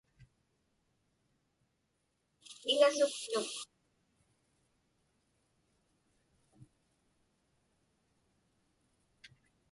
[2.71, 3.51] Igasuktuk.